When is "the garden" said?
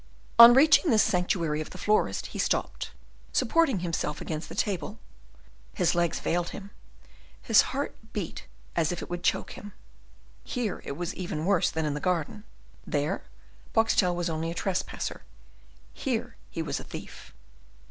11.93-12.45